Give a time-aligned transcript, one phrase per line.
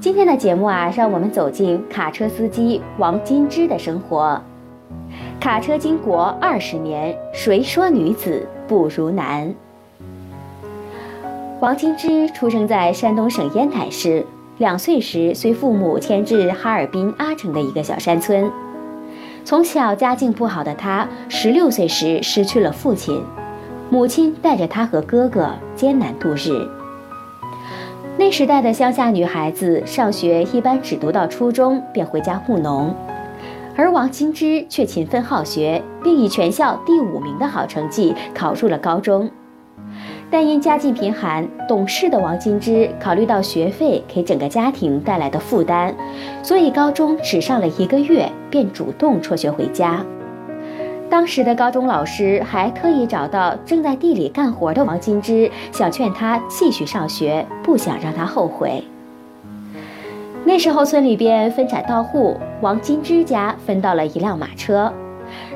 [0.00, 4.40] 今天的节目啊，让我们走进卡车司机王金枝的生活。
[5.38, 9.54] 卡车经国二十年，谁说女子不如男？
[11.60, 14.24] 王金枝出生在山东省烟台市，
[14.56, 18.50] 两岁时随父母迁至哈尔滨阿城的一个小山村。
[19.44, 23.22] 从小家境不好的他，十六岁时失去了父亲。
[23.90, 26.66] 母亲带着她和哥哥艰难度日。
[28.20, 32.94] 那时代的乡下女孩子上学一般只读到初中便回家务农，
[33.74, 39.30] 而王金枝却勤奋好学，并以全校第五名的好成绩考入了高中。
[40.30, 45.94] 但因家境贫寒，懂事的王金枝考虑到学费给整个家庭带来的负担，
[46.42, 50.04] 所以高中只上了一个月便主动辍学回家。
[51.10, 58.82] 当时的高中老师还特意找到正在地里干活的王金枝，想劝他继续上学，不想让他后悔。
[60.44, 64.92] 那时候村里边分产到户，王金枝家分到了一辆马车。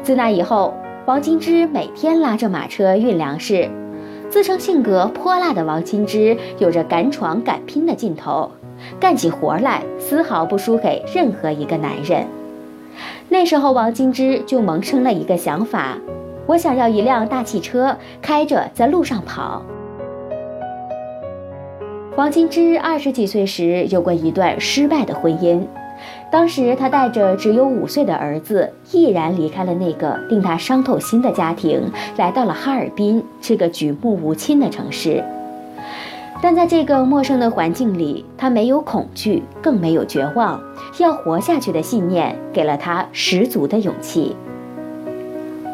[0.03, 0.75] 自那以后，
[1.07, 3.71] 王金枝每天拉着马车运粮食。
[4.29, 8.51] 自称性格泼辣的王金枝，有着敢闯敢拼的劲头，
[8.99, 12.27] 干起活来丝毫不输给任何一个男人。
[13.29, 15.99] 那时候，王金枝就萌生了一个想法：
[16.47, 19.63] 我想要一辆大汽车，开着在路上跑。
[22.17, 25.61] 王金枝二十几岁时有过一段失败的婚姻，
[26.31, 35.25] 当时她带着只有五岁的儿子，毅然离开了那个令她伤透心的家庭，来到了哈尔滨这个举目无亲的城市。
[36.41, 40.61] 但在这个陌生的环境里，他没有恐惧，更没有绝望，
[40.99, 44.37] 要活下去的信念给了他十足的勇气。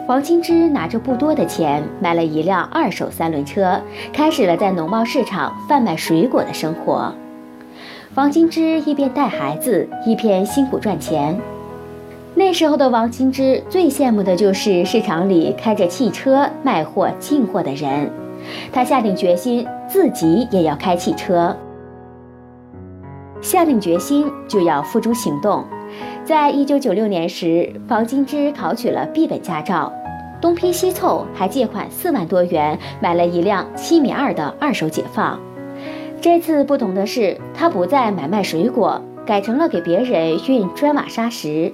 [0.08, 3.80] 王金枝拿着不多的钱买了一辆二手三轮车，
[4.12, 7.12] 开始了在农贸市场贩卖水果的生活。
[8.16, 11.38] 王金枝一边带孩子，一边辛苦赚钱。
[12.34, 18.10] 那时候的王金枝最羡慕的就是市场里开着汽车卖货进货的人。
[18.72, 21.54] 他下定决心，自己也要开汽车。
[23.40, 25.64] 下定决心就要付诸行动。
[26.24, 29.92] 在一九九六年时，王金枝考取了 B 本驾照，
[30.40, 35.40] 东拼西凑还借款四万多元买了一辆七米二的二手解放。
[36.20, 41.72] 这次不同的是，他不再买卖水果，改成了给别人运砖瓦沙石，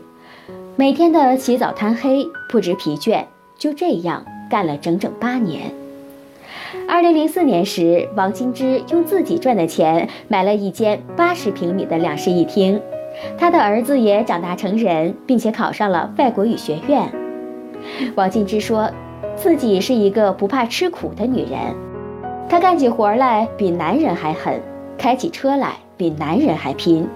[0.76, 3.24] 每天的起早贪黑，不知疲倦，
[3.58, 5.72] 就这样干了整整八年。
[6.88, 12.80] 二零零四年时，王金枝用自己赚的钱买了一间八十平米的两室一厅，
[13.38, 17.10] 他的儿子也长大成人，并且考上了外国语学院。
[18.14, 18.90] 王金枝说，
[19.36, 21.58] 自己是一个不怕吃苦的女人，
[22.48, 24.60] 她干起活来比男人还狠，
[24.96, 27.06] 开起车来比男人还拼。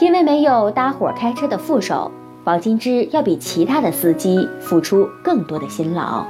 [0.00, 2.10] 因为没有搭伙开车的副手，
[2.44, 6.24] 王金枝要比其他的司机付出更多的辛劳。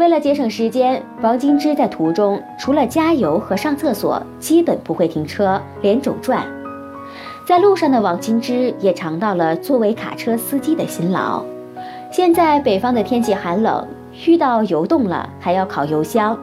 [0.00, 6.42] 为了节省时间，王金枝在途中除了加油和上厕所，基本不会停车，连轴转。
[7.44, 11.44] 在路上的王金枝也尝到了作为卡车司机的辛劳。
[12.10, 13.86] 现在北方的天气寒冷，
[14.24, 16.34] 遇到油冻了还要烤油箱，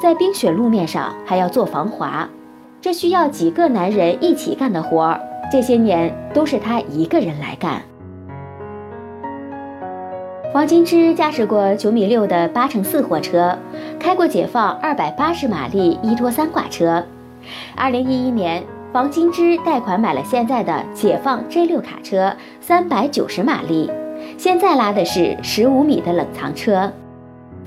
[0.00, 2.28] 在冰雪路面上还要做防滑，
[2.80, 5.20] 这需要几个男人一起干的活儿。
[5.50, 7.82] 这些年都是他一个人来干。
[10.52, 13.56] 王金枝驾驶过九米六的八乘四货车，
[14.00, 17.04] 开过解放二百八十马力一拖三挂车。
[17.76, 18.60] 二零一一年，
[18.92, 23.88] 王金枝贷款买了现在的解放 J 六卡车，三百九十马力，
[24.36, 26.90] 现在拉的是十五米的冷藏车。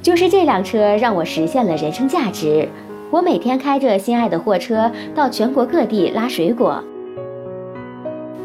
[0.01, 2.67] 就是这辆车让我实现了人生价值。
[3.09, 6.83] 我每天开着心爱的货车到全国各地拉水果。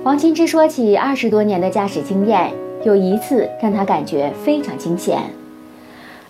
[0.04, 2.52] 王金枝说起二十多年的驾驶经验，
[2.84, 5.18] 有一次让他感觉非常惊险。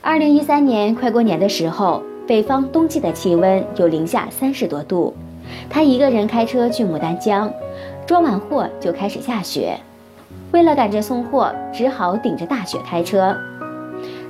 [0.00, 5.14] 二零一三年快过年的时候，北方冬季的气温有零下三十多度，
[5.68, 7.52] 他一个人开车去牡丹江，
[8.06, 9.78] 装完货就开始下雪。
[10.52, 13.36] 为了赶着送货，只好顶着大雪开车。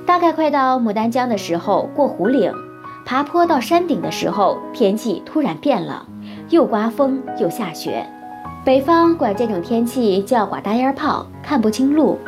[0.05, 2.51] 大概快到牡丹江的时候，过湖岭，
[3.05, 6.05] 爬坡到山顶的时候，天气突然变了，
[6.49, 8.05] 又刮风又下雪。
[8.69, 12.19] 北方管这种天气叫刮大烟炮，看不清路，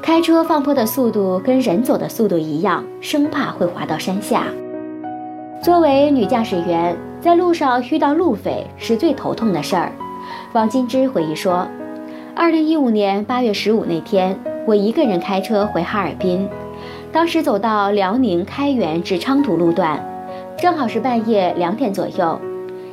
[0.00, 4.44] 开车放坡的速度跟人走的速度一样，生怕会滑到山下。
[5.60, 9.90] 作为女驾驶员，在路上遇到路匪是最头痛的事儿。
[10.52, 11.66] 王金枝回忆说。
[12.36, 16.48] 二零一五年八月十五那天，我一个人开车回哈尔滨，
[17.10, 20.00] 当时走到辽宁开原至昌图路段，
[20.56, 22.40] 正好是半夜两点左右，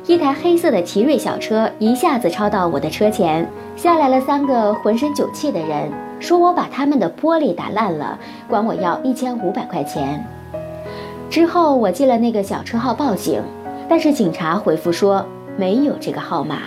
[0.06, 3.44] 一台黑色的奇瑞小车一下子超到我的车前，
[3.74, 8.16] 下来了三个浑身酒气的人，说我把他们的玻璃打烂了，
[8.48, 10.24] 管我要一千五百块钱。
[11.28, 13.42] 之后我记了那个小车号报警，
[13.88, 15.26] 但是警察回复说
[15.56, 16.58] 没有这个号码。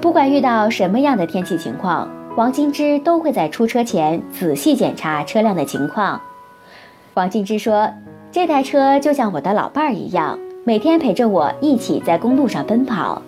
[0.00, 6.20] 不管遇到什么样的天气情况，王金枝都会在出车前仔细检查车辆的情况。
[7.14, 7.90] 王金枝说
[8.30, 13.20] ：“这台车就像我的老伴儿一样，每天陪着我一起在公路上奔跑。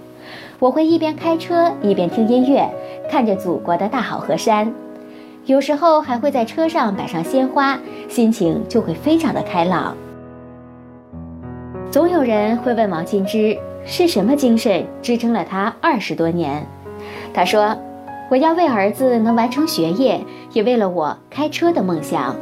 [0.60, 2.64] 我会一边开车一边听音乐，
[3.10, 4.72] 看着祖国的大好河山。
[5.46, 7.76] 有时候还会在车上摆上鲜花，
[8.08, 9.96] 心情就会非常的开朗。”
[11.90, 13.58] 总有人会问王金枝。
[13.86, 16.66] 是什么精神支撑了他二十多年？
[17.34, 17.76] 他说
[18.30, 20.18] ：“我要为儿子能完成学业，
[20.52, 22.34] 也为了我开车的梦想。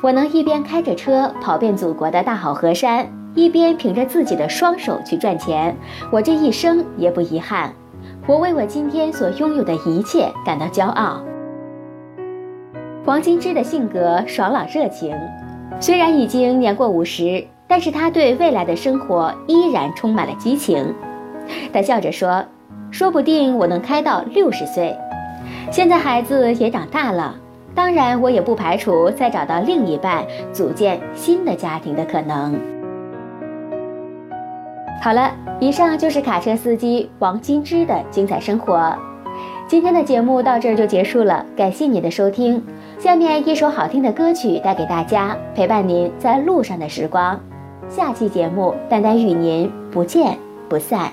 [0.00, 5.76] 我能一边开着车跑遍祖国的大好河山，一边凭着自己的双手去赚钱，
[6.10, 7.72] 我这一生也不遗憾。
[8.26, 11.22] 我为我今天所拥有的一切感到骄傲。”
[13.04, 15.14] 王金枝的性格爽朗热情，
[15.78, 17.46] 虽然已经年过五十。
[17.66, 20.94] 但是他对未来的生活依然充满了激情，
[21.72, 22.44] 他笑着说
[22.92, 24.94] ：“说不定我能开到六十岁。
[25.72, 27.34] 现在孩子也长大了，
[27.74, 32.54] 当然我也不排除再找到另一半，组建新的家庭的可能。”
[35.04, 35.30] 好了，
[35.60, 38.96] 以上就是卡车司机王金枝的精彩生活。
[39.68, 42.64] 今天的节目到这儿就结束了，感谢你的收听。
[42.98, 47.38] 下面一首好听的歌曲带给大家，陪伴您在路上的时光。
[47.86, 50.38] 下期节目，丹丹与您不见
[50.70, 51.12] 不散。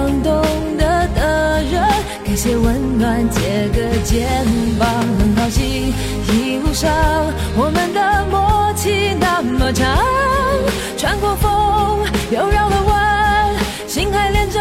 [2.43, 4.27] 些温暖，借个肩
[4.79, 5.93] 膀，很高兴
[6.33, 6.91] 一路上
[7.55, 9.95] 我们的默契那么长，
[10.97, 11.99] 穿过风
[12.31, 13.53] 又绕了弯，
[13.87, 14.59] 心还连着，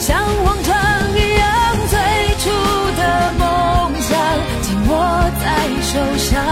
[0.00, 0.74] 像往常
[1.14, 1.96] 一样，最
[2.42, 2.50] 初
[2.98, 4.18] 的梦想
[4.62, 5.46] 紧握在
[5.82, 6.42] 手上，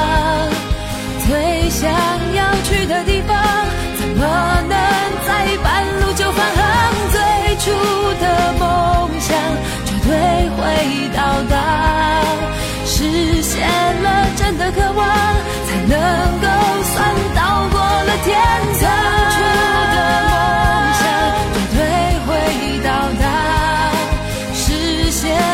[25.25, 25.54] yeah